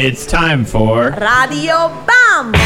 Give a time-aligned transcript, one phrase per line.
[0.00, 2.52] It's time for Radio Bam!
[2.52, 2.62] Radio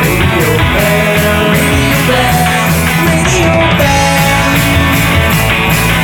[0.04, 2.68] Radio Bam, Radio Bam,
[3.08, 4.52] Radio Bam.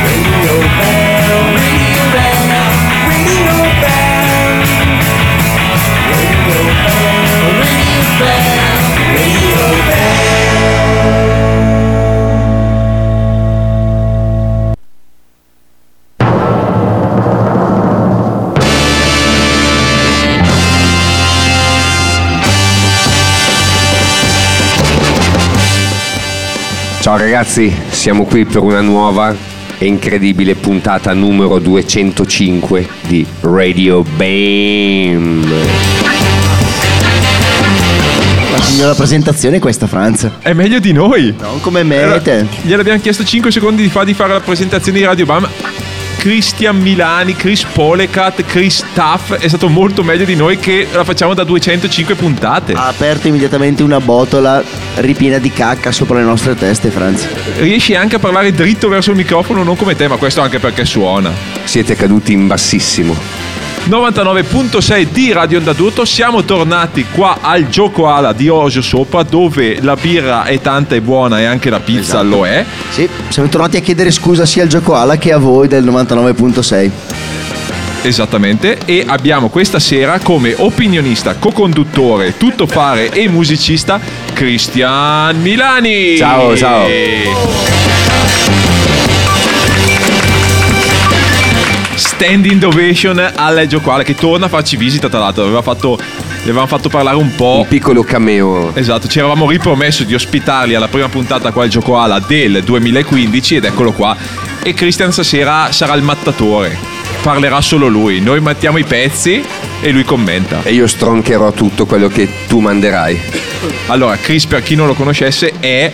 [0.09, 2.49] Radio Bam, Radio Bam,
[3.13, 4.57] Radio Bam.
[6.09, 8.81] Radio Bam, Radio Bam,
[9.13, 11.32] Radio Bam.
[27.33, 29.35] Ragazzi, siamo qui per una nuova
[29.79, 35.43] e incredibile puntata numero 205 di Radio BAM.
[38.51, 40.29] La signora presentazione è questa, Franz.
[40.43, 41.33] È meglio di noi.
[41.39, 42.45] Non come me e te.
[42.61, 45.49] Gliel'abbiamo chiesto 5 secondi fa di fare la presentazione di Radio Bam.
[46.17, 51.33] Christian Milani, Chris Polecat, Chris Taff è stato molto meglio di noi che la facciamo
[51.33, 52.73] da 205 puntate.
[52.73, 54.63] Ha aperto immediatamente una botola
[54.95, 57.27] ripiena di cacca sopra le nostre teste, Franz.
[57.57, 60.85] Riesci anche a parlare dritto verso il microfono, non come te, ma questo anche perché
[60.85, 61.31] suona.
[61.63, 63.42] Siete caduti in bassissimo.
[63.89, 69.81] 99.6 di Radio Onda d'Urto, siamo tornati qua al Gioco Ala di Osio Sopra dove
[69.81, 72.27] la birra è tanta e buona e anche la pizza Esatto.
[72.27, 72.63] lo è.
[72.89, 76.91] Sì, siamo tornati a chiedere scusa sia al gioco Ala che a voi del 99.6.
[78.03, 83.99] Esattamente, e abbiamo questa sera come opinionista, co-conduttore, tuttofare e musicista
[84.33, 86.15] Cristian Milani.
[86.17, 86.87] Ciao, ciao.
[92.15, 96.67] Standing ovation al Giocoala che torna a farci visita tra l'altro, aveva fatto, gli avevamo
[96.67, 97.61] fatto parlare un po'.
[97.61, 98.73] Un piccolo cameo.
[98.75, 103.55] Esatto, ci eravamo ripromesso di ospitarli alla prima puntata qua al Gioco Ala del 2015
[103.55, 104.15] ed eccolo qua.
[104.61, 106.77] E Christian stasera sarà il mattatore.
[107.23, 108.21] Parlerà solo lui.
[108.21, 109.43] Noi mettiamo i pezzi
[109.81, 110.61] e lui commenta.
[110.63, 113.19] E io stroncherò tutto quello che tu manderai.
[113.87, 115.91] Allora, Chris, per chi non lo conoscesse, è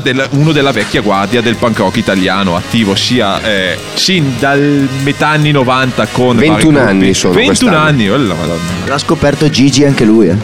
[0.00, 5.28] del- uno della vecchia guardia del punk rock italiano, attivo sia eh, sin dal metà
[5.28, 6.88] anni 90 con vari 21 gruppi.
[6.90, 7.76] anni sono 21 quest'anno.
[7.88, 8.60] anni, oh la madonna.
[8.86, 10.36] L'ha scoperto Gigi anche lui, eh.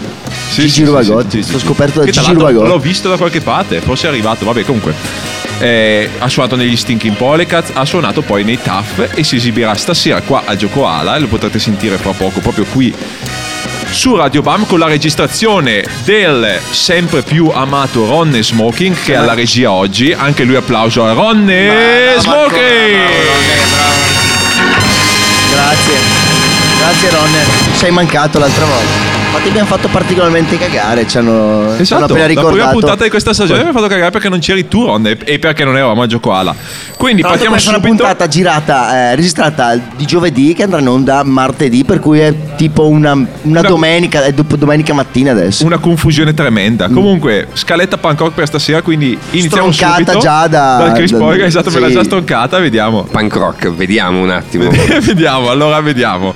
[0.49, 1.37] Sì, Gigi sì, sì, Rubagotti.
[1.39, 1.65] sì, sì, L'ho sì.
[1.67, 2.69] scoperto da Che Gigi l'altro Rubagotti.
[2.71, 4.95] L'ho visto da qualche parte, forse è arrivato, vabbè comunque.
[5.61, 10.21] Eh, ha suonato negli Stinking Polecats, ha suonato poi nei Tough e si esibirà stasera
[10.23, 12.93] qua a Gioco Ala e lo potrete sentire fra poco proprio qui
[13.95, 19.35] su Radio Bam con la registrazione del sempre più amato Ronne Smoking che è alla
[19.35, 20.13] regia oggi.
[20.13, 22.99] Anche lui applauso a Ronne Smoking!
[25.53, 25.95] Grazie.
[26.77, 27.47] Grazie Ronner.
[27.77, 29.24] Sei mancato l'altra volta.
[29.35, 31.09] Ma ti abbiamo fatto particolarmente cagare.
[31.09, 31.33] Ci hanno, ci
[31.73, 32.71] hanno Esatto, appena la prima ricordato.
[32.79, 35.65] puntata di questa stagione mi ha fatto cagare perché non c'eri tu Ron e perché
[35.65, 36.55] non eravamo a Gioco Ala.
[36.97, 38.05] Quindi Tra partiamo questa è una subito.
[38.05, 42.87] puntata girata, eh, registrata di giovedì che andrà in onda martedì, per cui è tipo
[42.87, 45.67] una, una Una- domenica, è dopo domenica mattina adesso.
[45.67, 46.89] Una confusione tremenda.
[46.89, 50.19] Comunque, scaletta punk rock per stasera, quindi iniziamo Stroncata subito.
[50.21, 51.93] già da- Dal Chris da- Poiga, esatto, me l'ha sì.
[51.95, 53.03] già stroncata, vediamo.
[53.03, 54.71] Punk rock, vediamo un attimo.
[55.03, 56.33] vediamo, allora vediamo.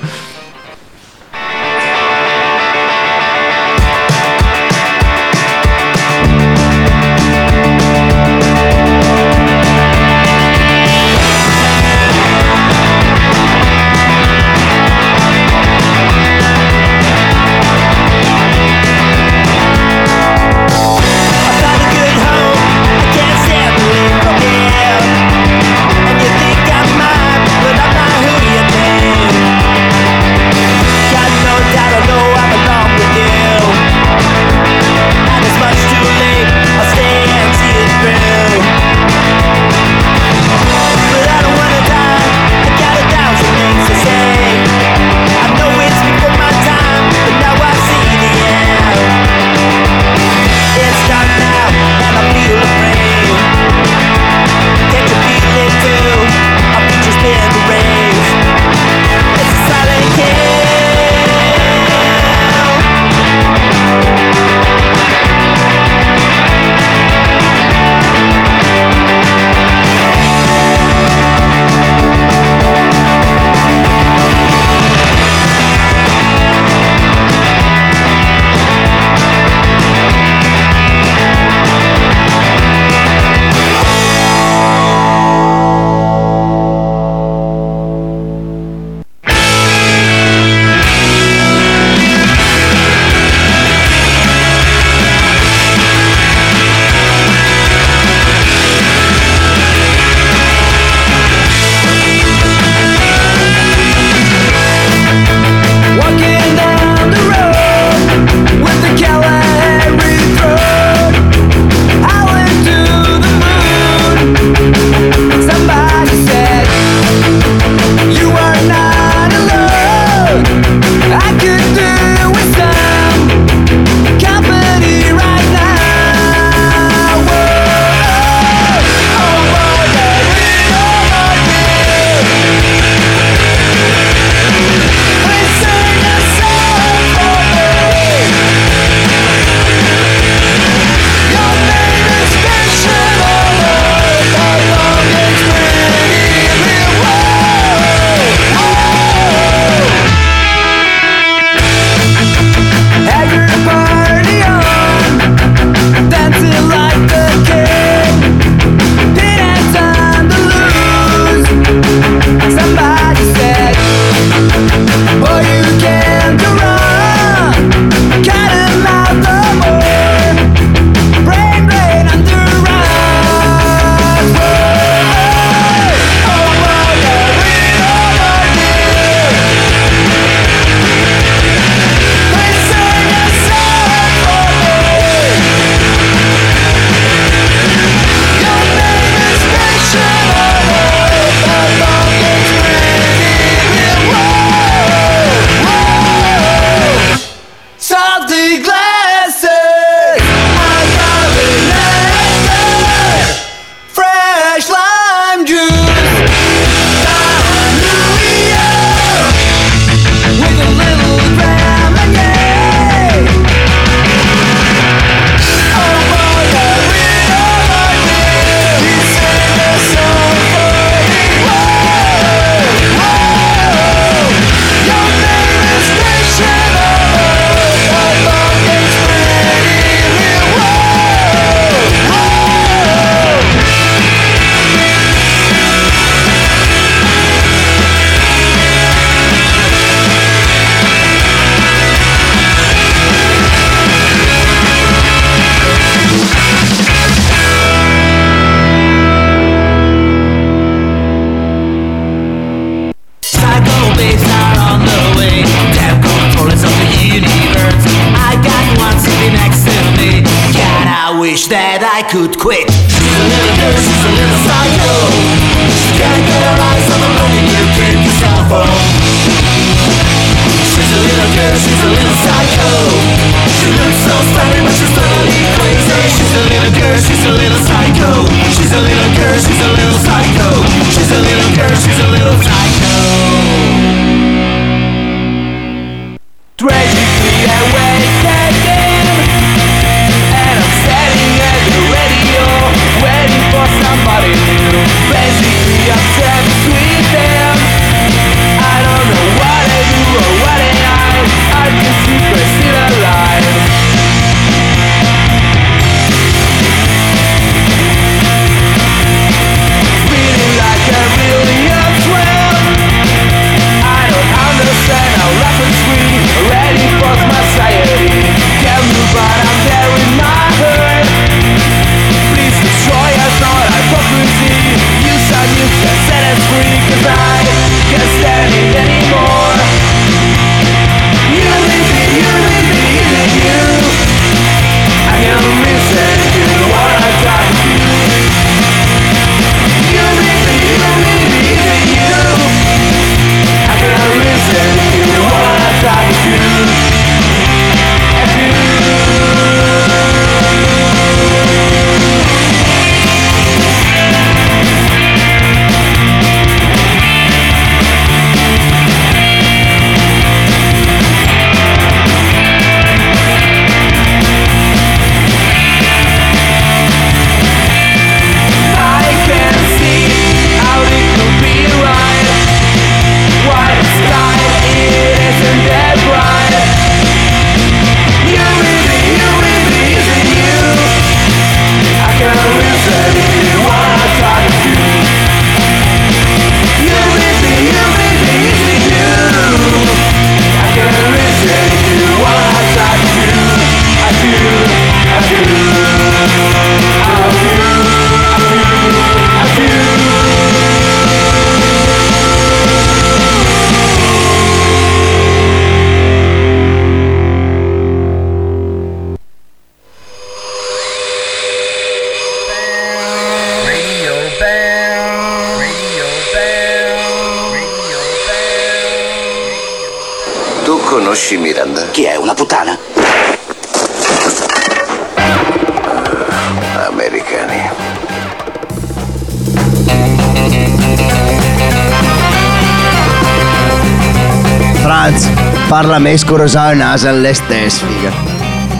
[435.79, 438.11] Parla mesco rosario nasal le stesse, figa.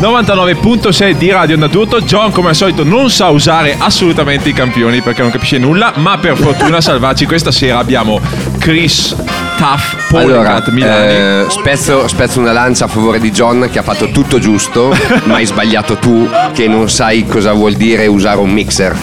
[0.01, 2.01] 99.6 di Radio Onda Tutto.
[2.01, 5.93] John, come al solito, non sa usare assolutamente i campioni perché non capisce nulla.
[5.95, 8.19] Ma per fortuna, a salvarci questa sera abbiamo
[8.57, 9.15] Chris
[9.55, 11.13] Tuff Allora, Polkat Milani.
[11.13, 15.35] eh, spezzo, spezzo una lancia a favore di John che ha fatto tutto giusto, ma
[15.35, 18.93] hai sbagliato tu che non sai cosa vuol dire usare un mixer.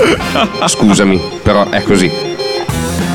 [0.66, 2.12] Scusami, però è così.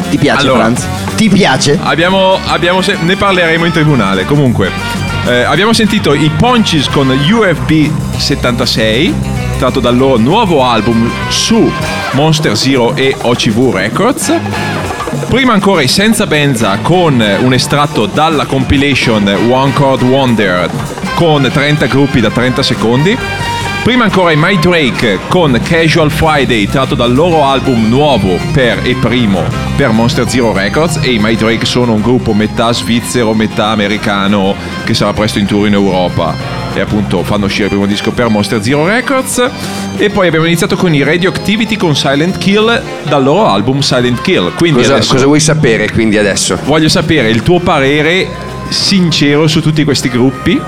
[0.10, 0.64] Ti piace, Allora.
[0.64, 0.88] Franz?
[1.22, 1.78] Ti piace?
[1.84, 4.26] Abbiamo, abbiamo se- ne parleremo in tribunale.
[4.26, 4.72] Comunque,
[5.28, 9.14] eh, abbiamo sentito i Ponches con UFB 76,
[9.60, 11.72] tratto dal loro nuovo album su
[12.14, 14.34] Monster Zero e OCV Records.
[15.30, 20.68] Prima ancora i Senza Benza con un estratto dalla compilation One Chord Wonder
[21.14, 23.16] con 30 gruppi da 30 secondi.
[23.84, 28.96] Prima ancora i My Drake con Casual Friday tratto dal loro album nuovo per e
[28.96, 33.70] primo per Monster Zero Records e i My Drake sono un gruppo metà svizzero, metà
[33.70, 36.36] americano che sarà presto in tour in Europa.
[36.72, 39.44] E appunto fanno uscire il primo disco per Monster Zero Records.
[39.98, 44.54] E poi abbiamo iniziato con i Radioactivity con Silent Kill dal loro album Silent Kill.
[44.54, 46.60] Quindi Cosa, adesso cosa vuoi sapere quindi adesso?
[46.64, 48.28] voglio sapere il tuo parere
[48.70, 50.62] sincero su tutti questi gruppi.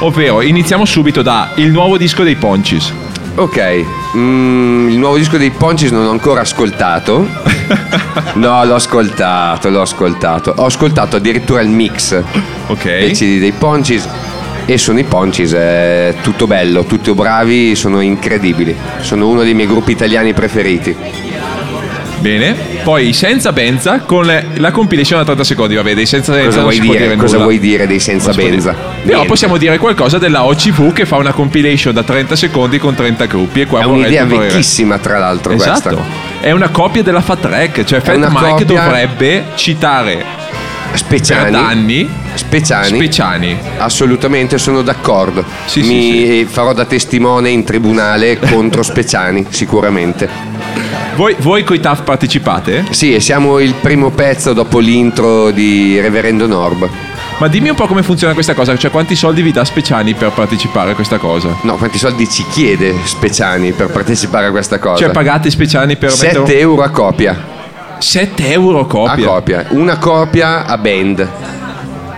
[0.00, 2.92] Ovvero iniziamo subito da il nuovo disco dei Poncis
[3.34, 3.84] Ok,
[4.14, 7.26] mm, il nuovo disco dei Poncis non l'ho ancora ascoltato.
[8.34, 10.52] No, l'ho ascoltato, l'ho ascoltato.
[10.56, 12.22] Ho ascoltato addirittura il mix
[12.66, 14.08] ok dei CD dei Poncis
[14.64, 18.76] e sono i Poncis, è tutto bello, tutti bravi, sono incredibili.
[19.00, 20.94] Sono uno dei miei gruppi italiani preferiti.
[22.22, 24.24] Bene, poi senza Benza con
[24.54, 25.74] la compilation da 30 secondi.
[25.74, 26.98] Vabbè, dei senza Benza Cosa non vuoi dire?
[27.04, 28.74] dire Cosa vuoi dire dei senza Benza?
[29.04, 33.26] Però possiamo dire qualcosa della OCV che fa una compilation da 30 secondi con 30
[33.26, 33.62] gruppi.
[33.62, 35.88] E qua È un'idea vecchissima, tra l'altro, Esatto.
[35.96, 36.04] questa.
[36.40, 40.24] È una copia della Fat Track, cioè Fat Mike copia- dovrebbe citare
[40.94, 41.42] Speciani.
[41.42, 42.08] per danni.
[42.34, 42.96] Speciani.
[42.96, 43.58] Speciani.
[43.78, 45.44] Assolutamente sono d'accordo.
[45.64, 50.28] Sì, sì, Mi farò da testimone in tribunale contro Speciani, sicuramente.
[51.14, 52.86] Voi, voi coi TAF partecipate?
[52.90, 56.88] Sì, e siamo il primo pezzo dopo l'intro di Reverendo Norb.
[57.38, 60.30] Ma dimmi un po' come funziona questa cosa, cioè quanti soldi vi dà Speciani per
[60.30, 61.56] partecipare a questa cosa?
[61.62, 64.96] No, quanti soldi ci chiede Speciani per partecipare a questa cosa?
[65.04, 67.38] Cioè pagate Speciani per 7 mettere euro a copia.
[67.98, 69.66] 7 euro A copia copia.
[69.70, 71.28] Una copia a band.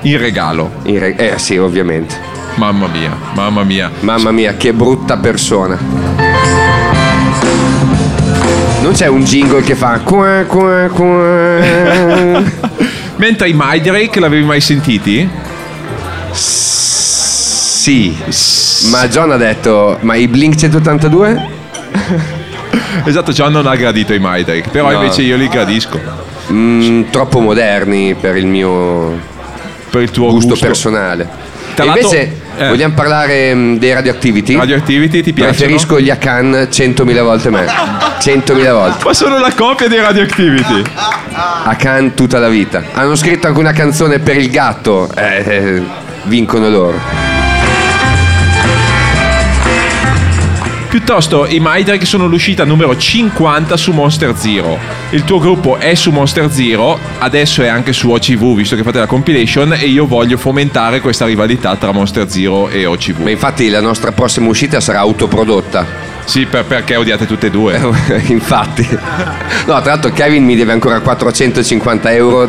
[0.03, 0.71] in regalo.
[0.85, 2.15] In re- eh sì, ovviamente.
[2.57, 3.91] Mamma mia, mamma mia.
[4.01, 5.77] Mamma mia, che brutta persona.
[8.85, 11.09] Non c'è un jingle che fa qua qua qua.
[13.17, 15.27] Mentre i My Drake l'avevi mai sentiti?
[16.33, 18.15] Sì.
[18.91, 21.53] Ma John ha detto, ma i Blink 182?
[23.07, 25.01] Esatto, John non ha gradito i My Drake, però No.
[25.03, 25.99] invece io li gradisco.
[26.53, 29.19] Mm, troppo moderni per il mio
[29.89, 31.27] Per il tuo gusto, gusto, personale.
[31.75, 32.69] Tra e invece eh.
[32.69, 34.57] vogliamo parlare mm, dei radioactivity?
[34.57, 35.57] Radioactivity ti piacciono?
[35.57, 37.65] Preferisco gli Akan 100.000 volte me.
[37.65, 39.05] 100.000 volte.
[39.05, 40.83] Ma sono la copia dei Radioactivity.
[41.65, 42.83] Akan tutta la vita.
[42.93, 45.11] Hanno scritto anche una canzone per il gatto.
[45.15, 45.83] Eh, eh,
[46.25, 47.44] vincono loro.
[50.95, 54.79] Piuttosto i My Drake sono l'uscita numero 50 su Monster Zero.
[55.11, 59.01] Il tuo gruppo è su Monster Zero, adesso è anche su OCV visto che fate
[59.01, 63.27] la compilation e io voglio fomentare questa rivalità tra Monster Zero e Ma OCV.
[63.27, 65.85] infatti la nostra prossima uscita sarà autoprodotta.
[66.27, 67.77] Sì, per- perché odiate tutte e due.
[68.29, 68.87] infatti.
[69.67, 72.49] No, tra l'altro Kevin mi deve ancora 450 euro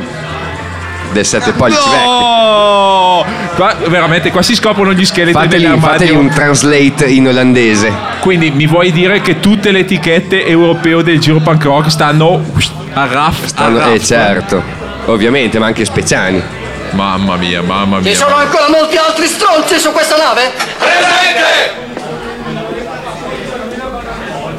[1.15, 2.05] del 7 pollici vecchi.
[2.07, 3.25] Oh!
[3.55, 5.91] Qua, veramente, qua si scoprono gli scheletri Fategli, nell'armadio.
[6.07, 7.91] fategli un translate in olandese.
[8.19, 12.43] Quindi mi vuoi dire che tutte le etichette europee del Giro Punk Rock stanno
[12.93, 13.45] a raff?
[13.45, 14.05] Stanno- a eh raff?
[14.05, 14.61] certo,
[15.05, 16.43] ovviamente, ma anche speciani.
[16.91, 18.09] Mamma mia, mamma mia.
[18.11, 20.51] Ci sono ancora molti altri stronzi su questa nave?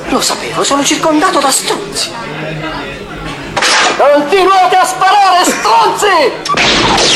[0.09, 2.11] Lo sapevo, sono circondato da stronzi.
[3.97, 7.15] Continuate a sparare, stronzi!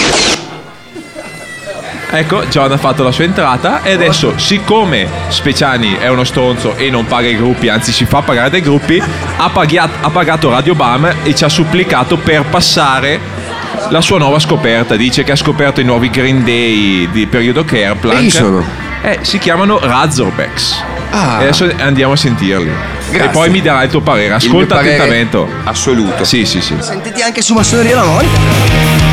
[2.12, 6.90] Ecco, John ha fatto la sua entrata e adesso, siccome Speciani è uno stronzo e
[6.90, 9.00] non paga i gruppi, anzi si fa pagare dai gruppi,
[9.36, 13.20] ha, paghiat- ha pagato Radio Bam e ci ha supplicato per passare
[13.90, 14.96] la sua nuova scoperta.
[14.96, 18.20] Dice che ha scoperto i nuovi Green Day di periodo Kerplank.
[18.20, 18.64] Chi sono?
[19.02, 20.82] Eh, si chiamano Razorbacks.
[21.10, 21.36] Ah.
[21.40, 22.72] E adesso andiamo a sentirli.
[23.10, 23.28] Grazie.
[23.28, 24.26] E poi mi darai il tuo parere.
[24.26, 25.46] Il Ascolta mio parere attentamente.
[25.64, 26.24] Assoluto.
[26.24, 26.76] Sì, sì, sì.
[26.78, 29.09] Sentiti anche su Massoneria la Monica.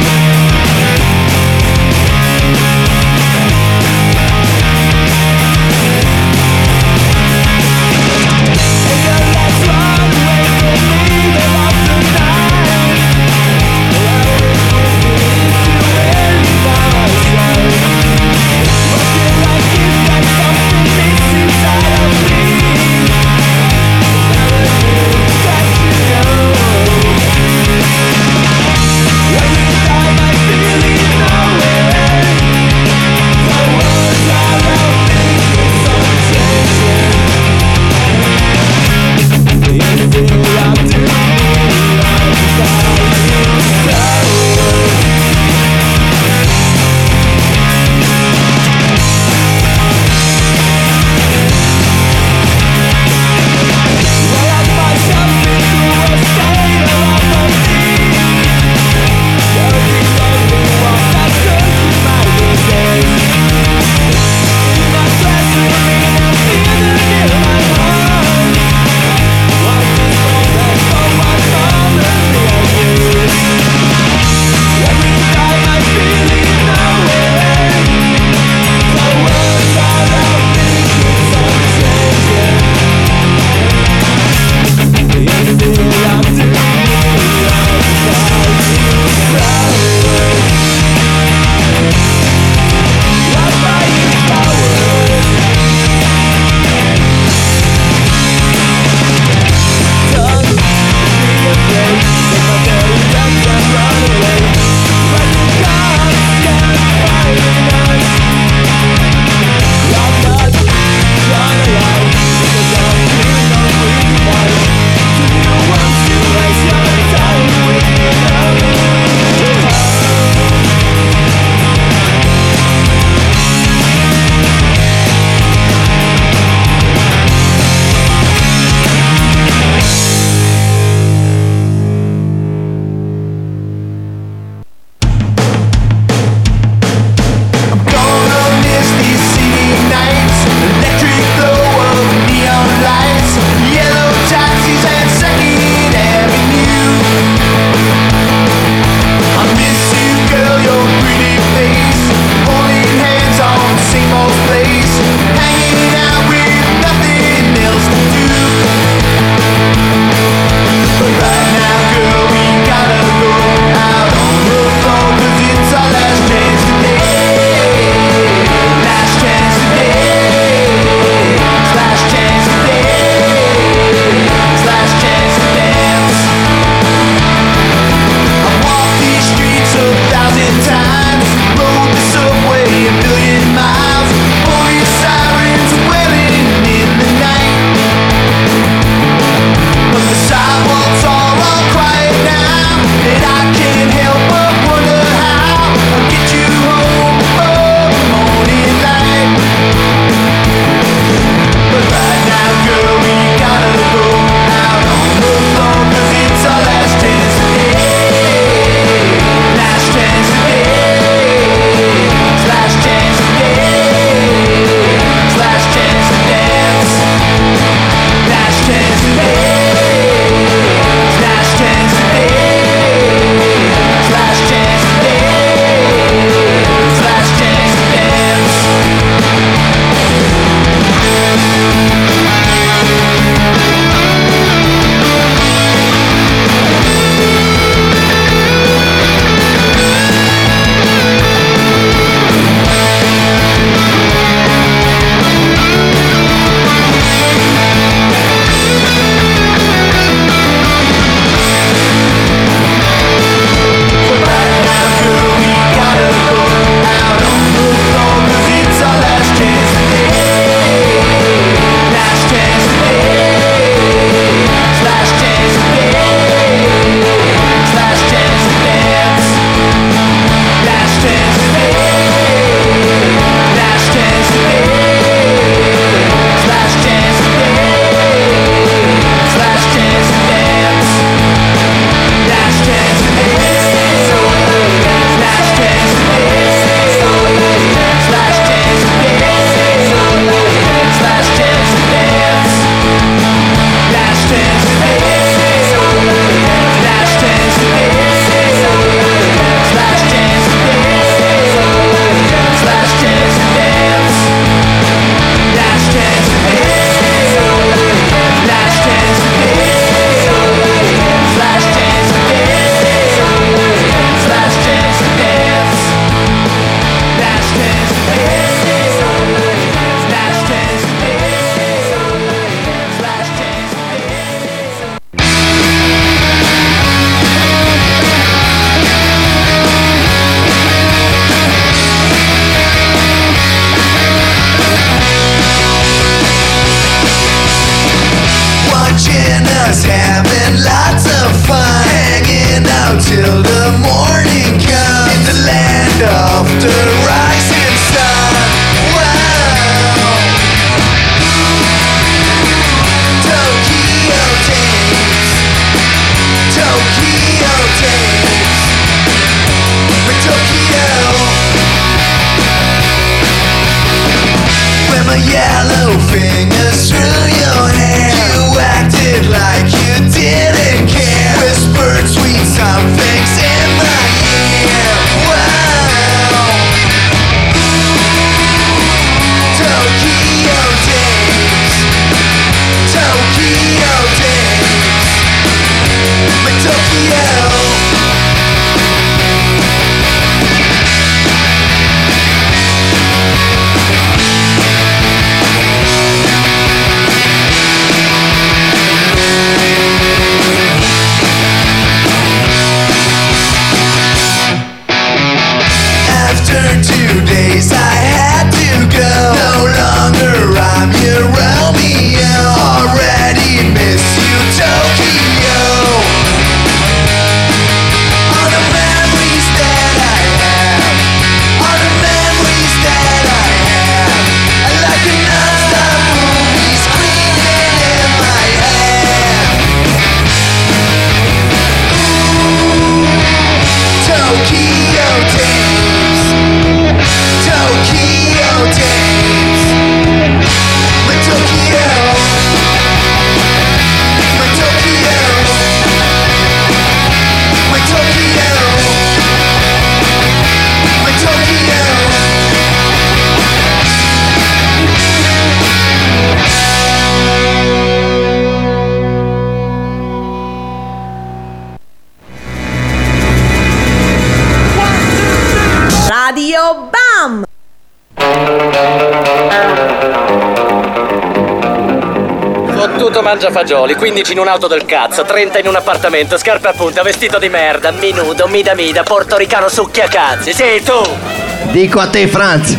[473.57, 477.49] Fagioli, 15 in un'auto del cazzo, 30 in un appartamento, scarpe a punta, vestito di
[477.49, 480.53] merda, minudo, mida mida, portoricano succhia cazzi.
[480.53, 481.71] Sì, tu!
[481.71, 482.77] Dico a te, Franz.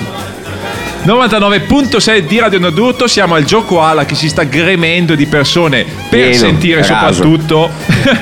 [1.05, 6.21] 99.6 di Radio Nodurto, siamo al gioco ala che si sta gremendo di persone per
[6.21, 7.71] Pieno, sentire soprattutto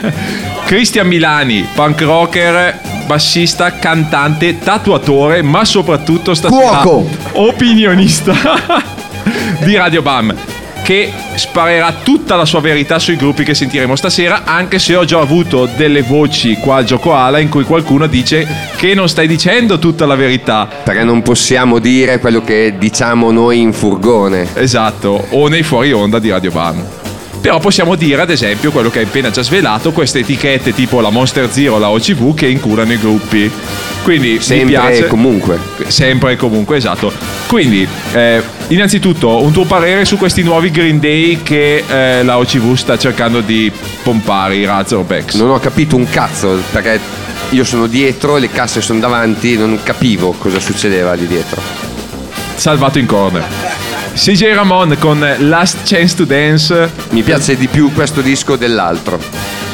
[0.65, 7.07] Cristian Milani, punk rocker, bassista, cantante, tatuatore, ma soprattutto stasera Cuoco.
[7.33, 8.35] opinionista
[9.61, 10.56] di Radio Bam
[10.87, 15.19] che sparerà tutta la sua verità sui gruppi che sentiremo stasera, anche se ho già
[15.19, 18.47] avuto delle voci qua al gioco ala in cui qualcuno dice
[18.77, 20.69] che non stai dicendo tutta la verità.
[20.85, 24.47] Perché non possiamo dire quello che diciamo noi in furgone.
[24.55, 26.85] Esatto, o nei fuori onda di Radio Bam.
[27.41, 31.11] Però possiamo dire, ad esempio, quello che hai appena già svelato, queste etichette tipo la
[31.11, 33.51] Monster Zero, la OCV che incurano i gruppi.
[34.05, 35.05] Quindi Sempre mi piace.
[35.05, 35.59] e comunque.
[35.89, 37.13] Sempre e comunque, esatto.
[37.49, 42.75] Quindi, eh, innanzitutto, un tuo parere su questi nuovi Green Day che eh, la OCV
[42.75, 43.71] sta cercando di
[44.03, 45.35] pompare, i Razorbacks.
[45.35, 46.99] Non ho capito un cazzo perché
[47.51, 51.61] io sono dietro, le casse sono davanti, non capivo cosa succedeva lì dietro.
[52.57, 53.45] Salvato in corner.
[54.15, 56.91] CJ Ramon con Last Chance to Dance.
[57.11, 59.21] Mi piace di più questo disco dell'altro.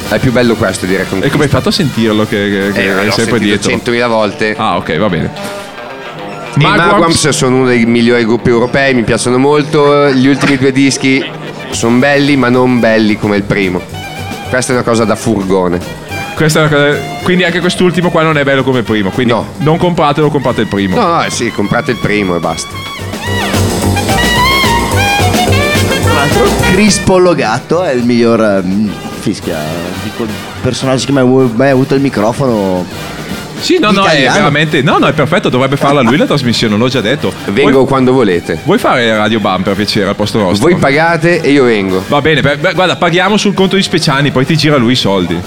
[0.09, 3.11] È più bello questo direi E come hai fatto a sentirlo che, che, che Eh,
[3.13, 3.93] sempre sentito dietro?
[3.93, 4.55] 100.000 volte.
[4.59, 5.62] Ah, ok, va bene.
[6.55, 10.11] I Magwams sono uno dei migliori gruppi europei, mi piacciono molto.
[10.11, 11.25] Gli ultimi due dischi
[11.71, 13.81] sono belli, ma non belli come il primo.
[14.51, 15.81] Questa è una cosa da furgone.
[16.35, 19.11] Questa è una cosa- Quindi anche quest'ultimo qua non è bello come il primo.
[19.11, 19.47] Quindi No.
[19.59, 20.95] non compratelo, comprate il primo.
[20.97, 22.69] No, no, sì, comprate il primo e basta.
[26.03, 29.57] Tra l'altro, Crispo Logato è il miglior ehm, fischia.
[30.03, 32.85] Dico, il personaggio che mai, mai avuto il microfono.
[33.63, 34.83] Sì, no, no, è veramente.
[34.83, 37.33] No, no, è perfetto, dovrebbe farla lui la trasmissione, l'ho già detto.
[37.47, 38.59] Vengo Vuoi, quando volete.
[38.65, 40.69] vuoi fare Radio Bam per piacere al posto nostro?
[40.69, 42.05] Voi pagate e io vengo.
[42.09, 45.41] Va bene, beh, guarda, paghiamo sul conto di Speciani, poi ti gira lui i soldi.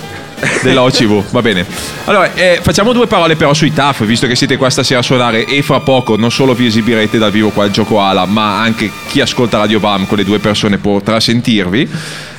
[0.61, 1.65] Della OCV, va bene.
[2.05, 5.45] Allora, eh, facciamo due parole però sui TAF, visto che siete qua stasera a suonare
[5.45, 8.91] e fra poco non solo vi esibirete dal vivo qua al Gioco Ala, ma anche
[9.07, 11.89] chi ascolta Radio Bam con le due persone potrà sentirvi.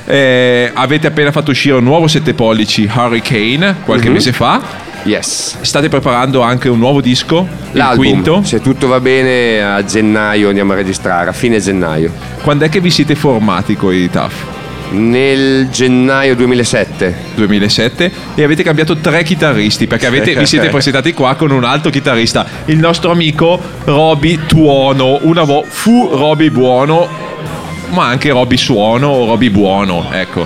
[0.05, 4.85] Eh, avete appena fatto uscire un nuovo 7 pollici Hurricane qualche mese fa.
[5.07, 5.57] Yes.
[5.61, 8.41] State preparando anche un nuovo disco, il L'album, quinto.
[8.43, 12.11] se tutto va bene, a gennaio andiamo a registrare, a fine gennaio.
[12.41, 14.33] Quando è che vi siete formati con i TAF?
[14.89, 17.15] Nel gennaio 2007.
[17.35, 21.89] 2007 e avete cambiato tre chitarristi perché avete- vi siete presentati qua con un altro
[21.89, 25.19] chitarrista, il nostro amico Roby Tuono.
[25.21, 27.07] Una vo- fu Roby Buono,
[27.91, 30.45] ma anche Roby Suono o Roby Buono, ecco.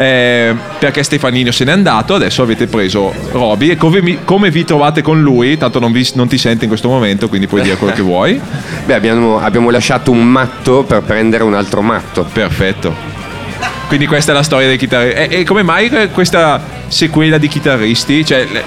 [0.00, 4.64] Eh, perché Stefanino se n'è andato, adesso avete preso Roby e come, mi- come vi
[4.64, 5.56] trovate con lui?
[5.58, 8.40] Tanto non, vi- non ti sente in questo momento, quindi puoi dire quello che vuoi.
[8.86, 12.24] Beh, abbiamo, abbiamo lasciato un matto per prendere un altro matto.
[12.32, 12.94] Perfetto.
[13.88, 15.18] Quindi questa è la storia dei chitarristi.
[15.34, 18.24] E, e come mai questa sequela di chitarristi?
[18.24, 18.64] Cioè, le-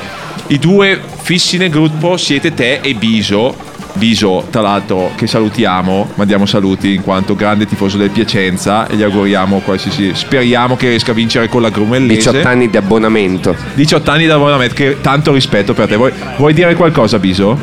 [0.48, 3.56] i due fissi nel gruppo siete te e Biso.
[3.94, 9.04] Biso, tra l'altro, che salutiamo, mandiamo saluti in quanto grande tifoso del Piacenza e gli
[9.04, 10.14] auguriamo qualsiasi.
[10.14, 12.32] Speriamo che riesca a vincere con la Grumellese.
[12.32, 13.56] 18 anni di abbonamento.
[13.74, 15.96] 18 anni da abbonamento, che tanto rispetto per te.
[15.96, 17.58] Vuoi, vuoi dire qualcosa, Biso?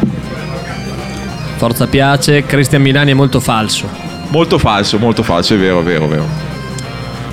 [1.57, 3.88] Forza piace, Cristian Milani è molto falso.
[4.29, 6.47] Molto falso, molto falso, è vero, vero, vero.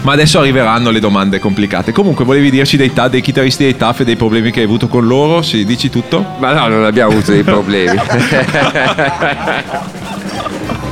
[0.06, 1.92] Ma adesso arriveranno le domande complicate.
[1.92, 4.88] Comunque, volevi dirci dei, ta- dei chitarristi dei TAF e dei problemi che hai avuto
[4.88, 5.42] con loro?
[5.42, 6.24] Sì, dici tutto?
[6.38, 8.00] Ma no, non abbiamo avuto dei problemi.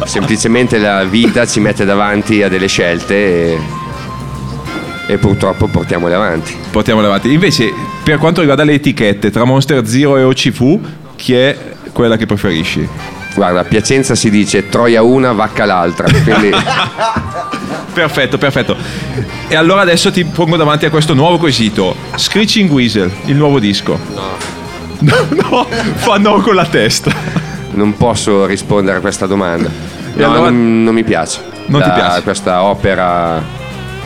[0.05, 3.59] Semplicemente la vita ci mette davanti a delle scelte e,
[5.05, 6.57] e purtroppo portiamole avanti.
[6.71, 7.31] Portiamole avanti.
[7.31, 7.71] Invece,
[8.03, 10.79] per quanto riguarda le etichette, tra Monster Zero e OCV,
[11.15, 11.55] chi è
[11.91, 12.89] quella che preferisci?
[13.35, 16.07] Guarda, a Piacenza si dice Troia una, vacca l'altra.
[16.11, 16.51] Quindi
[17.93, 18.75] Perfetto, perfetto.
[19.47, 21.95] E allora adesso ti pongo davanti a questo nuovo quesito.
[22.15, 23.99] Screeching Weasel, il nuovo disco.
[24.15, 24.51] No.
[25.29, 27.13] No, fa no con la testa.
[27.71, 29.69] non posso rispondere a questa domanda.
[30.15, 31.41] No, allora- non, non mi piace.
[31.67, 32.23] Non ti piace?
[32.23, 33.41] Questa opera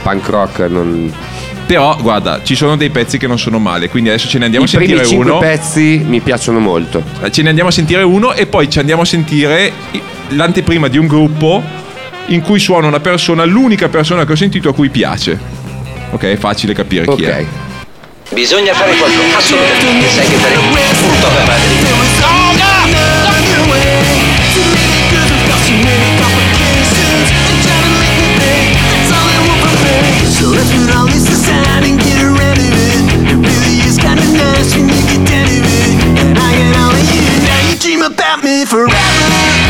[0.03, 1.11] punk rock non...
[1.67, 4.65] Però, guarda, ci sono dei pezzi che non sono male, quindi adesso ce ne andiamo
[4.65, 5.39] I a sentire primi cinque uno.
[5.39, 7.03] pezzi mi piacciono molto.
[7.21, 10.87] Eh, Ce ne andiamo a sentire uno e poi ci andiamo a sentire i- l'anteprima
[10.87, 11.61] di un gruppo
[12.27, 15.37] in cui suona una persona, l'unica persona che ho sentito a cui piace.
[16.11, 17.21] Ok, è facile capire chi Ok.
[17.23, 17.45] è.
[18.33, 19.37] Bisogna fare qualcosa.
[19.37, 20.07] Assolutamente.
[20.09, 22.36] Sai che fare punto per Madrid.
[38.07, 39.66] About me forever.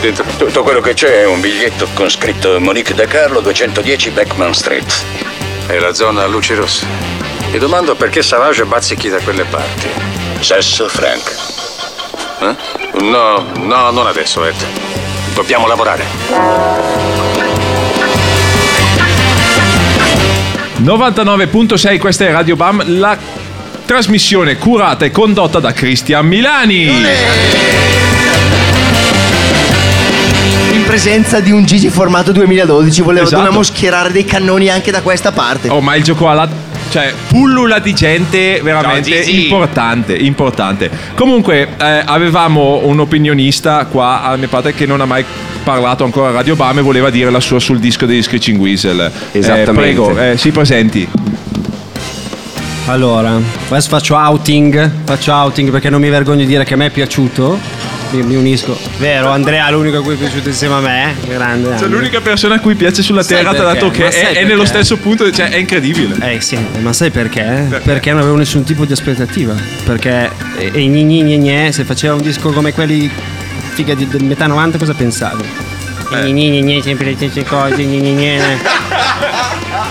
[0.00, 0.24] Dentro.
[0.36, 5.04] Tutto quello che c'è è un biglietto con scritto Monique De Carlo 210 Beckman Street.
[5.66, 6.86] È la zona a luci rosse.
[7.52, 9.88] Mi domando perché Savage bazzichi da quelle parti.
[10.40, 11.36] Sesso Frank.
[12.40, 13.02] Eh?
[13.02, 14.54] No, no, non adesso, Ed.
[15.34, 16.04] Dobbiamo lavorare.
[20.82, 23.16] 99.6, questa è Radio Bam, la
[23.84, 26.84] trasmissione curata e condotta da Cristian Milani.
[26.84, 27.06] In
[30.90, 33.36] presenza di un Gigi formato 2012 volevo, Esatto.
[33.42, 35.68] dovevamo schierare dei cannoni anche da questa parte.
[35.68, 36.48] Oh, ma il gioco alla.
[36.90, 39.42] Cioè, pullula di gente veramente Ciao, Gigi.
[39.44, 40.90] importante, importante.
[41.14, 45.24] Comunque, eh, avevamo un opinionista qua a mia parte che non ha mai
[45.62, 49.12] parlato ancora a Radio Bam e voleva dire la sua sul disco degli Screeching Weasel.
[49.30, 49.72] Eh, Esattamente.
[49.72, 51.08] prego, eh, si presenti.
[52.86, 53.38] Allora,
[53.68, 56.90] adesso faccio outing, faccio outing perché non mi vergogno di dire che a me è
[56.90, 57.58] piaciuto.
[58.12, 58.76] Mi, mi unisco.
[58.98, 61.10] Vero, Andrea è l'unico a cui è piaciuto insieme a me.
[61.22, 61.28] eh?
[61.28, 61.70] Grande.
[61.72, 61.88] Andrea.
[61.88, 63.72] l'unica persona a cui piace sulla Sai terra, perché?
[63.74, 64.44] dato che Ma è, sai è perché?
[64.44, 66.16] nello stesso punto, cioè è incredibile.
[66.34, 67.68] Eh sì, ma sai perché?
[67.84, 69.54] Perché, non avevo nessun tipo di aspettativa.
[69.84, 73.08] Perché e, e gni gni gni gni, se faceva un disco come quelli
[73.74, 75.44] figa di, del metà 90 cosa pensavi?
[76.12, 76.22] Eh.
[76.22, 78.38] Gni gni gni gni, sempre le stesse cose, gni gni gni.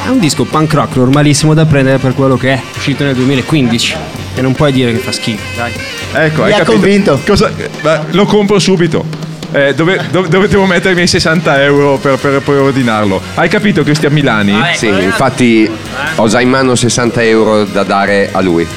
[0.06, 3.96] È un disco punk rock normalissimo da prendere per quello che è, uscito nel 2015.
[4.36, 5.72] E non puoi dire che fa schifo, dai.
[6.14, 6.72] Ecco, Mi ha capito?
[6.72, 7.20] convinto.
[7.26, 7.52] Cosa,
[7.82, 9.06] beh, lo compro subito.
[9.52, 13.20] Eh, dove, dove, dove devo mettere i miei 60 euro per, per poi ordinarlo?
[13.34, 14.56] Hai capito Cristian Milani?
[14.74, 15.70] Sì, infatti
[16.16, 18.68] ho già in mano 60 euro da dare a lui.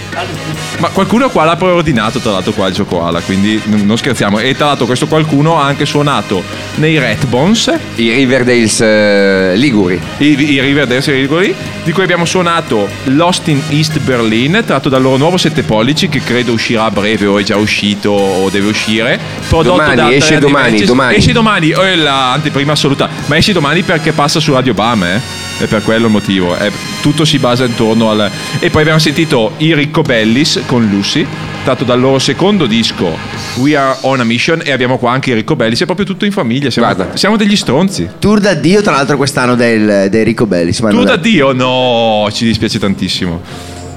[0.78, 4.38] Ma qualcuno qua l'ha preordinato tra l'altro qua il gioco ala, quindi non scherziamo.
[4.38, 6.42] E tra l'altro questo qualcuno ha anche suonato
[6.76, 10.00] nei Red Bones, I Riverdales eh, Liguri.
[10.18, 11.54] i, i Riverdale Liguri,
[11.84, 16.20] di cui abbiamo suonato Lost in East Berlin, tratto dal loro nuovo 7 pollici che
[16.20, 19.20] credo uscirà a breve o è già uscito o deve uscire.
[19.48, 20.86] Prodotto Domani, da esce Tre domani, Dimensions.
[20.86, 21.16] domani.
[21.16, 25.20] Esce domani, oh, è l'anteprima assoluta, ma esce domani perché passa su Radio Bam, eh?
[25.58, 26.54] È per quello il motivo.
[26.56, 26.70] È-
[27.02, 28.30] tutto si basa intorno al.
[28.58, 31.24] E poi abbiamo sentito i Riccobellis con Lucy,
[31.64, 33.16] tratto dal loro secondo disco
[33.56, 34.60] We Are On a Mission.
[34.64, 36.70] E abbiamo qua anche i Riccobellis, è proprio tutto in famiglia.
[36.70, 38.08] Siamo, siamo degli stronzi.
[38.18, 40.72] Tour d'addio, tra l'altro, quest'anno del, dei Rico Belli.
[40.72, 41.52] si Tu vanno da da- Dio?
[41.52, 43.40] No, ci dispiace tantissimo.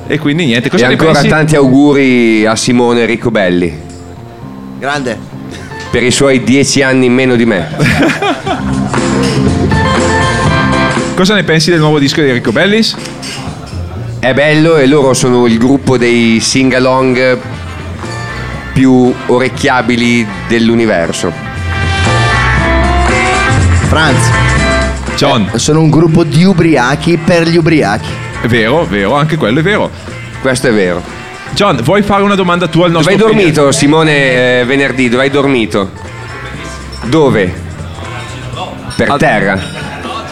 [0.07, 1.27] E quindi niente, E cosa ne ancora pensi?
[1.29, 3.73] tanti auguri a Simone Riccobelli
[4.77, 5.17] Grande.
[5.95, 7.69] Per i suoi dieci anni in meno di me.
[11.15, 12.97] Cosa ne pensi del nuovo disco di Riccobellis?
[14.19, 17.37] È bello e loro sono il gruppo dei sing-along
[18.73, 21.31] più orecchiabili dell'universo.
[23.87, 24.29] Franz.
[25.15, 25.49] John.
[25.53, 28.09] Eh, sono un gruppo di ubriachi per gli ubriachi.
[28.41, 29.89] È vero, vero, anche quello è vero.
[30.41, 31.24] Questo è vero.
[31.53, 35.07] John, vuoi fare una domanda tu al Dove nostro hai opinion- dormito Simone eh, venerdì?
[35.09, 35.91] Dove hai dormito?
[37.03, 37.53] Dove?
[38.95, 39.59] Per terra.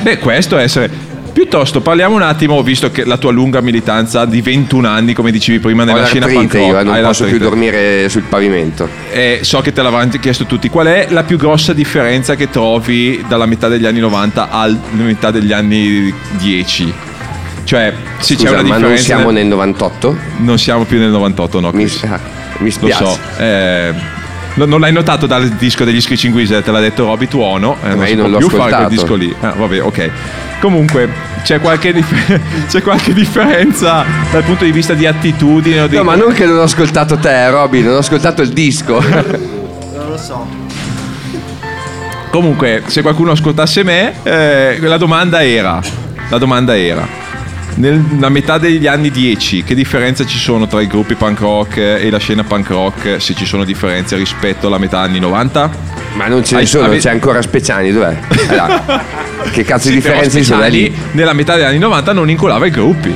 [0.01, 0.89] Beh, questo è essere.
[1.33, 5.59] Piuttosto parliamo un attimo, visto che la tua lunga militanza di 21 anni, come dicevi
[5.59, 8.87] prima, nella scena punk io, rock, eh, non hai posso più dormire sul pavimento.
[9.11, 10.69] E so che te l'avranno chiesto tutti.
[10.69, 15.31] Qual è la più grossa differenza che trovi dalla metà degli anni 90 alla metà
[15.31, 16.93] degli anni 10?
[17.63, 18.87] Cioè, se Scusa, c'è una ma differenza.
[18.87, 20.17] non siamo nel 98?
[20.37, 21.71] Non siamo più nel 98, no?
[21.71, 22.03] Mi, Chris.
[22.03, 23.05] mi Lo spiace.
[23.05, 23.17] so.
[23.37, 23.93] eh,
[24.55, 27.77] no- non l'hai notato dal disco degli Screeching Wizard, te l'ha detto Roby Tuono.
[27.83, 28.89] Eh, Ma io può non l'ho più fare quel ascoltato.
[28.89, 29.35] disco lì.
[29.39, 30.09] Ah, vabbè, ok.
[30.59, 31.09] Comunque,
[31.43, 32.39] c'è qualche, dif-
[32.69, 35.95] c'è qualche differenza dal punto di vista di attitudine o di.
[35.95, 39.01] No, ma non che non ho ascoltato te, Robby, non ho ascoltato il disco.
[39.95, 40.47] Non lo so.
[42.29, 45.79] Comunque, se qualcuno ascoltasse me, eh, la domanda era:
[46.29, 47.07] la domanda era.
[47.75, 52.07] Nella metà degli anni 10, che differenze ci sono tra i gruppi punk rock e
[52.11, 53.21] la scena punk rock?
[53.21, 55.71] Se ci sono differenze rispetto alla metà anni 90?
[56.13, 58.15] Ma non ce ne sono, ave- c'è ancora Speciani, dov'è?
[58.49, 59.21] Là.
[59.51, 60.95] Che cazzo di Sì, differenze ci sono lì?
[61.11, 63.13] Nella metà degli anni 90 non incolava i gruppi.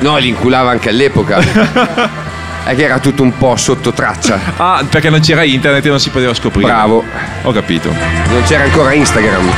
[0.00, 1.40] No, li inculava anche all'epoca.
[2.64, 4.38] È che era tutto un po' sotto traccia.
[4.56, 6.68] Ah, perché non c'era internet e non si poteva scoprire.
[6.68, 7.02] Bravo.
[7.42, 7.90] Ho capito.
[8.28, 9.50] Non c'era ancora Instagram.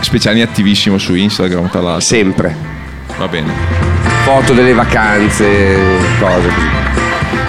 [0.00, 2.00] Speciali è attivissimo su Instagram, tra l'altro.
[2.00, 2.54] Sempre.
[3.18, 3.52] Va bene.
[4.24, 5.76] Foto delle vacanze,
[6.20, 6.66] cose così.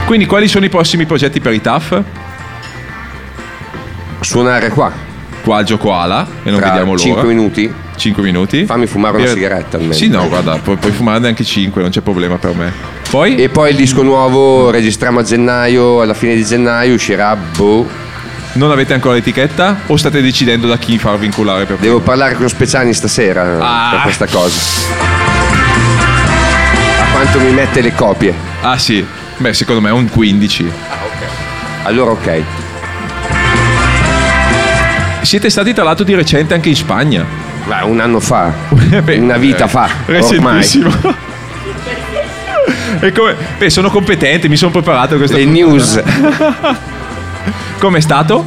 [0.05, 2.01] Quindi, quali sono i prossimi progetti per i TAF?
[4.21, 4.91] Suonare qua.
[5.43, 7.03] Qua al gioco Ala e non Tra vediamo l'ora.
[7.03, 7.73] 5 minuti.
[7.95, 8.65] 5 minuti.
[8.65, 9.93] Fammi fumare una Bere- sigaretta almeno.
[9.93, 12.71] Sì, no, guarda, pu- puoi fumarne anche 5, non c'è problema per me.
[13.09, 13.35] Poi?
[13.35, 17.87] E poi il disco nuovo registriamo a gennaio, alla fine di gennaio uscirà boh.
[18.59, 19.83] Non avete ancora l'etichetta?
[19.87, 23.89] O state decidendo da chi farvi inculare per Devo parlare con Speciani stasera Ah.
[23.91, 24.59] per questa cosa.
[26.99, 28.33] A quanto mi mette le copie?
[28.59, 29.05] Ah sì,
[29.37, 30.69] beh secondo me è un 15.
[31.83, 32.41] Allora ok.
[35.21, 37.25] siete stati tra l'altro di recente anche in Spagna.
[37.63, 38.51] Beh, un anno fa,
[39.03, 40.55] Beh, una vita eh, fa, ormai.
[40.57, 41.27] Recentissimo.
[43.01, 46.01] E come, beh, sono competente, mi sono preparato a questa Le news.
[47.79, 48.43] Com'è stato?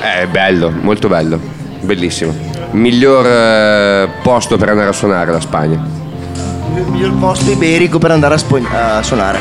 [0.00, 1.38] È bello, molto bello,
[1.82, 2.34] bellissimo.
[2.70, 5.86] Miglior eh, posto per andare a suonare la Spagna.
[6.76, 9.38] Il miglior posto iberico per andare a, spo- a suonare.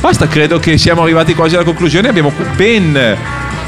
[0.00, 2.06] Basta, credo che siamo arrivati quasi alla conclusione.
[2.06, 3.16] Abbiamo ben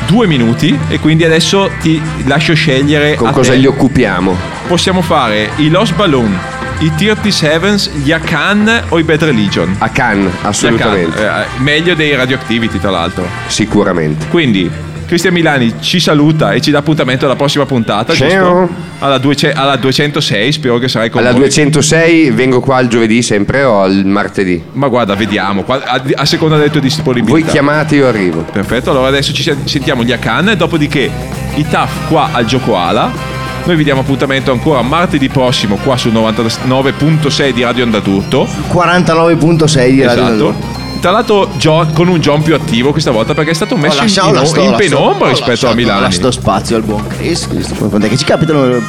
[0.06, 3.16] due minuti e quindi adesso ti lascio scegliere.
[3.16, 3.58] Con a cosa te.
[3.58, 4.36] gli occupiamo?
[4.68, 6.38] Possiamo fare i Lost Balloon,
[6.80, 9.74] i 37s, gli Akan o i Bad Religion?
[9.78, 11.26] A Cannes, assolutamente.
[11.26, 13.26] Akan, eh, meglio dei Radioactivity, tra l'altro.
[13.48, 14.26] Sicuramente.
[14.28, 14.70] Quindi,
[15.06, 18.68] Cristian Milani ci saluta e ci dà appuntamento alla prossima puntata, Ciao.
[19.00, 21.40] Alla, 200 alla 206, spero che sarai con Alla noi.
[21.48, 24.62] 206 vengo qua il giovedì sempre o il martedì?
[24.74, 27.40] Ma guarda, vediamo, a, a seconda delle tue disponibilità.
[27.40, 28.42] Voi chiamate io arrivo.
[28.42, 31.10] Perfetto, allora adesso ci sen- sentiamo gli Akan, dopodiché
[31.54, 33.37] i TAF qua al Gioco Ala.
[33.68, 38.48] Noi vi diamo appuntamento ancora martedì prossimo qua sul 99.6 di Radio Onda Tutto.
[38.72, 40.54] 49.6 di Radio Esatto.
[41.02, 41.50] Tra l'altro
[41.92, 44.36] con un John più attivo questa volta perché è stato Ho messo in, lasciato- in-
[44.36, 45.98] ho in ho lasciato- penombra ho rispetto a Milano.
[45.98, 47.46] Ho lasciato spazio al buon Chris.
[47.76, 48.82] Quando è che ci capitano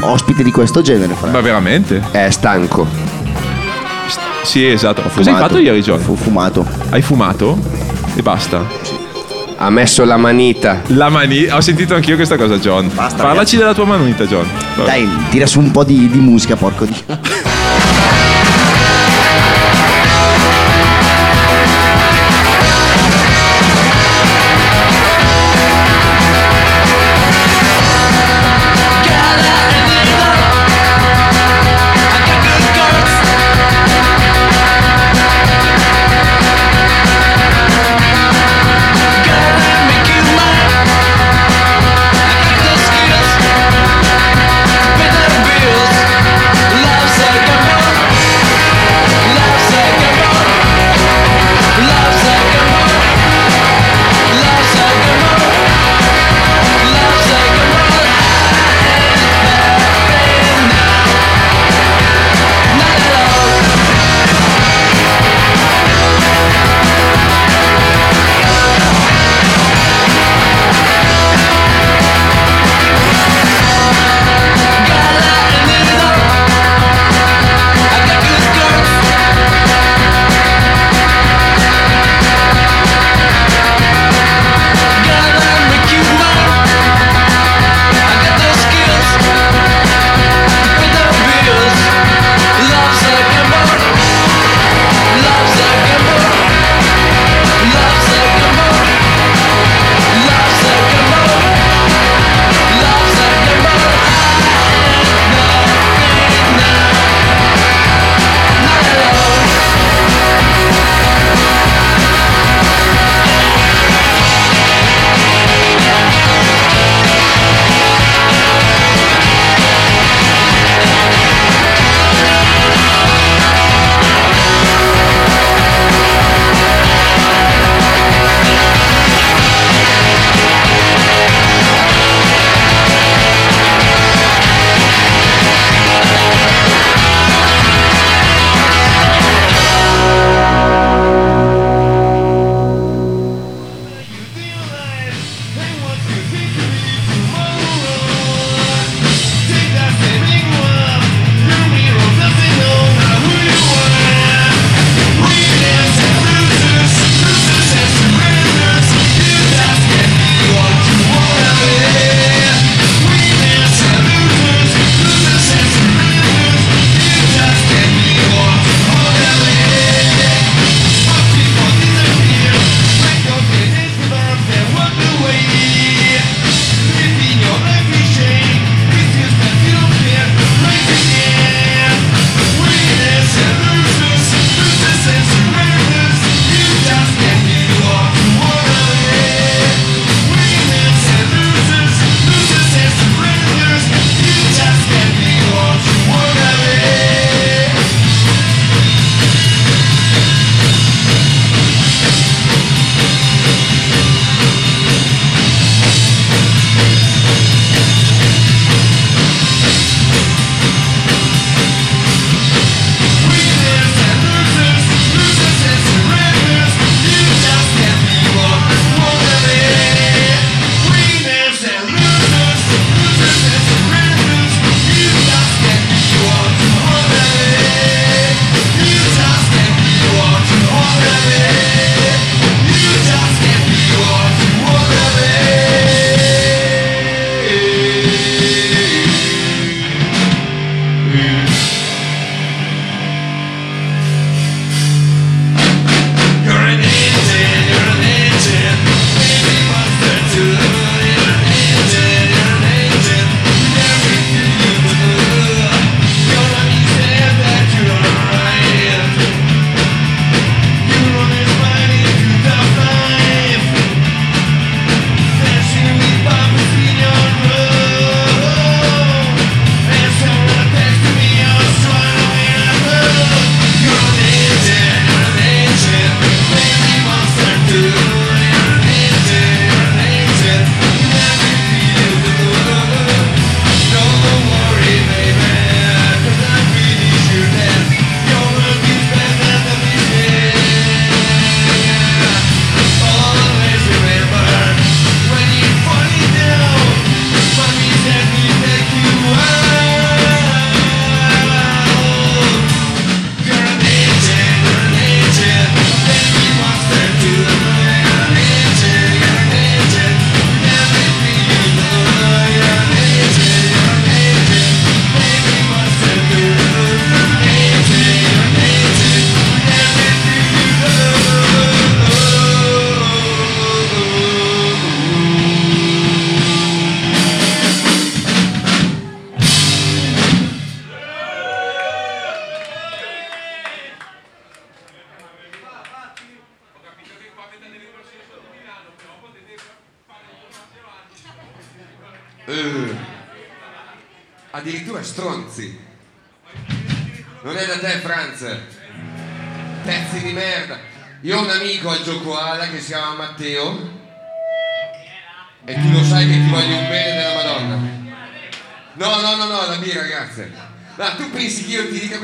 [0.00, 1.12] ospiti di questo genere?
[1.12, 1.28] Fra?
[1.28, 2.02] Ma veramente?
[2.10, 2.86] È stanco.
[4.42, 5.02] Sì, esatto.
[5.02, 5.42] Cosa hai fumato.
[5.48, 5.98] fatto ieri, John?
[5.98, 6.66] Fu fumato.
[6.88, 7.58] Hai fumato?
[8.14, 8.64] E basta.
[9.60, 10.82] Ha messo la manita.
[10.88, 11.46] La mani.
[11.48, 12.86] Ho sentito anch'io questa cosa, John.
[12.94, 13.56] Basta, Parlaci ragazzi.
[13.56, 14.46] della tua manita, John.
[14.84, 17.57] Dai, tira su un po' di, di musica, porco dio.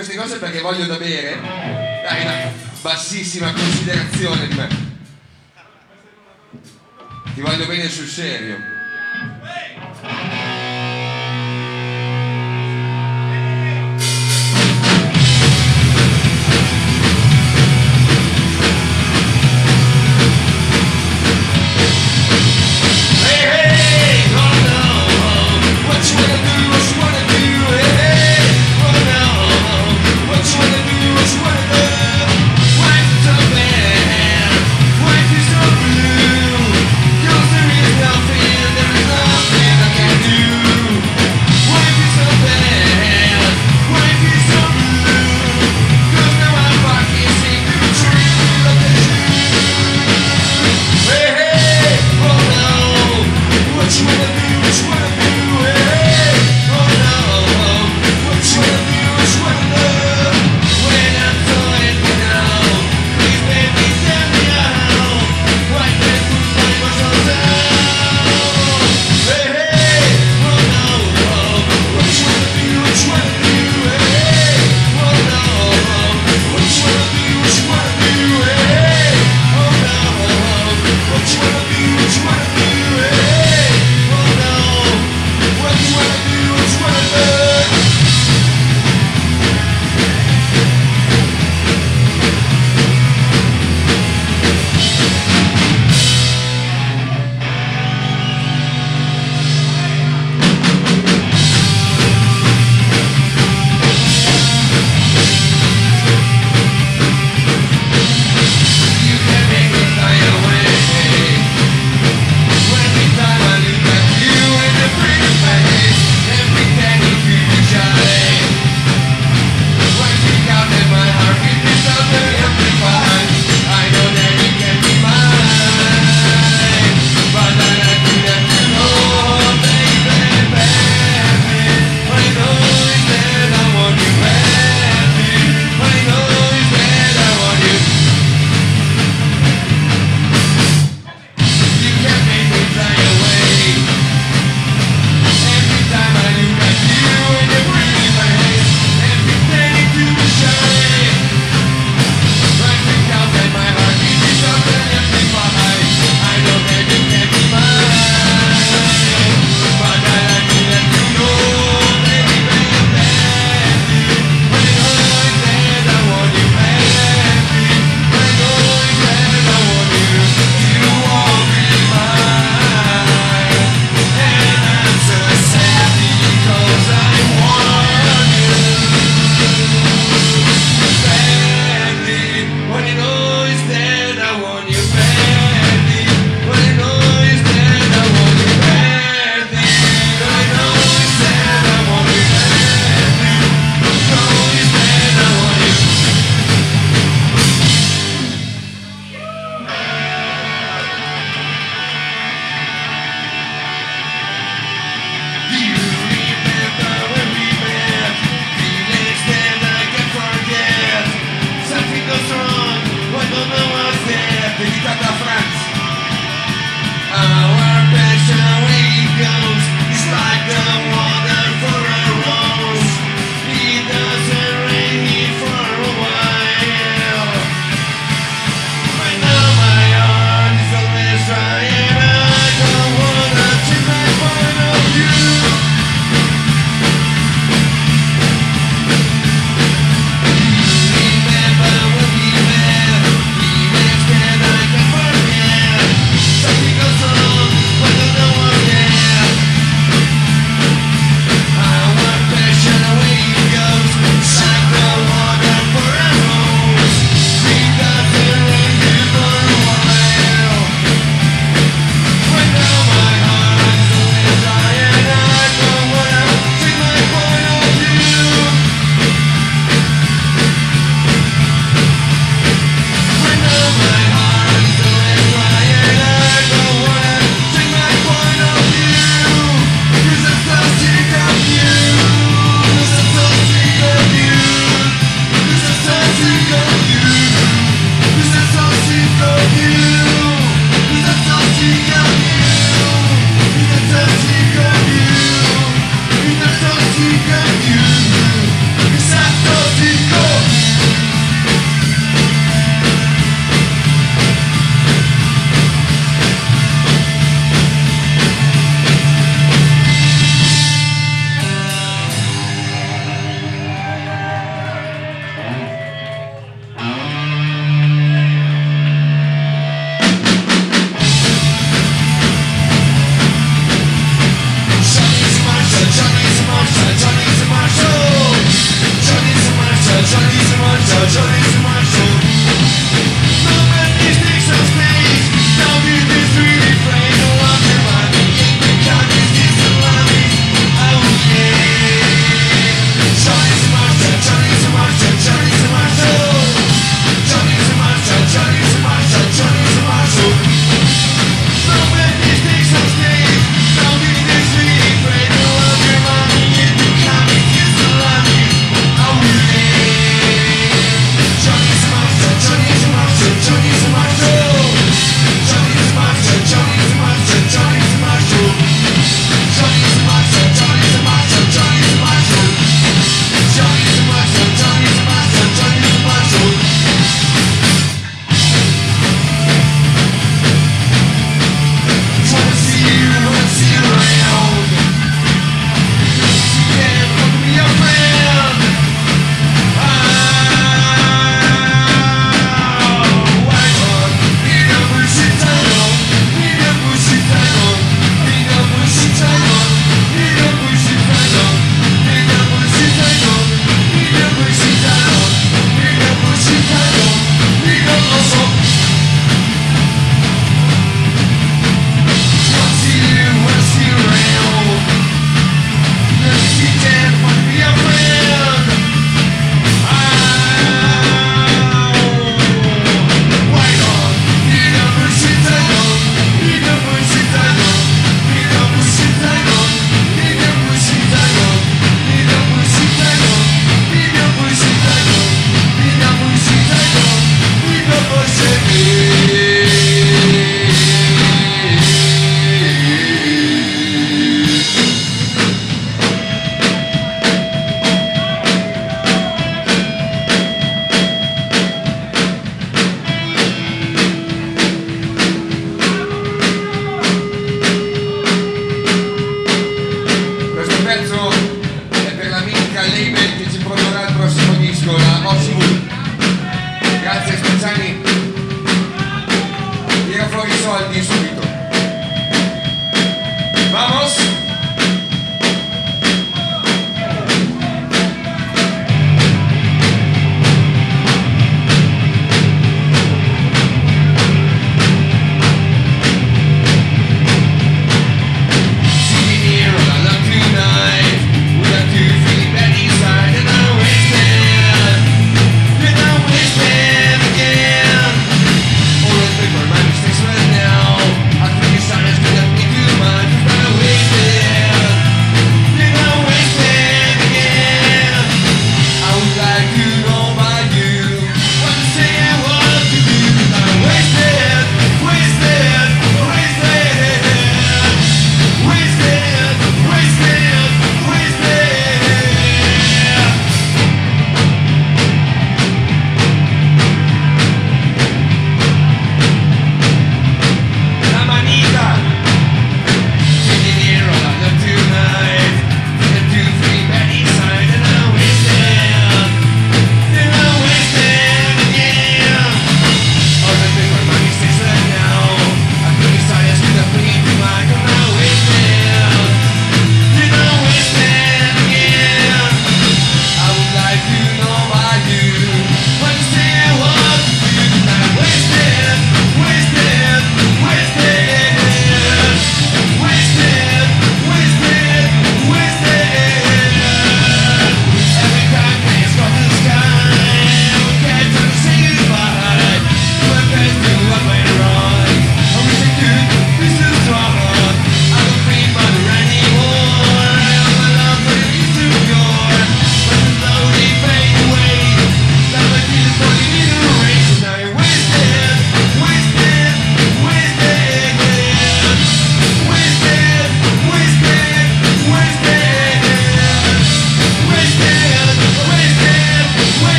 [0.00, 1.38] queste cose perché voglio da bere.
[1.40, 4.68] Dai una bassissima considerazione di me.
[7.34, 8.56] Ti voglio bene sul serio.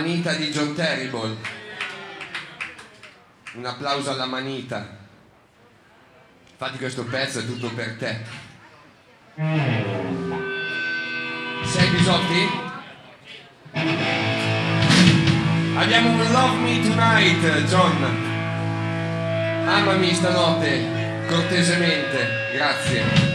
[0.00, 1.36] Manita di John Terrible.
[3.52, 4.96] Un applauso alla manita.
[6.52, 8.18] Infatti questo pezzo è tutto per te.
[11.64, 12.48] Sei Bisotti?
[15.76, 18.04] Abbiamo un Love Me Tonight, John.
[19.66, 23.29] Amami stanotte, cortesemente, grazie.